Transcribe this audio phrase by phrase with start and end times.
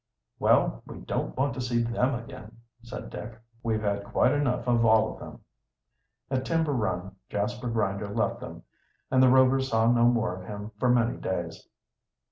[0.39, 3.39] "Well, we don't want to see them again," said Dick.
[3.61, 5.41] "We've had quite enough of all of them."
[6.31, 8.63] At Timber Run Jasper Grinder left them,
[9.11, 11.67] and the Rovers saw no more of him for many days.